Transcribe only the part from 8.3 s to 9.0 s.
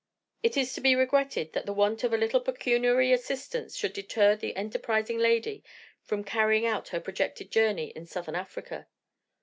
Africa.